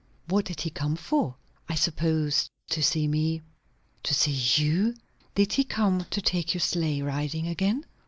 "What 0.29 0.45
did 0.45 0.61
he 0.61 0.71
come 0.71 0.95
for?" 0.95 1.35
"I 1.69 1.75
suppose 1.75 2.49
to 2.71 2.81
see 2.81 3.07
me." 3.07 3.43
"To 4.01 4.15
see 4.15 4.35
you! 4.65 4.95
Did 5.35 5.53
he 5.53 5.63
come 5.63 6.07
to 6.09 6.21
take 6.23 6.55
you 6.55 6.59
sleigh 6.59 7.03
riding 7.03 7.45
again?" 7.45 7.85